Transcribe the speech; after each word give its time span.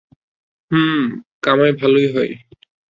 হুম, 0.71 1.01
কামাই 1.41 1.71
ভালো 1.73 1.99
হয়। 2.15 2.31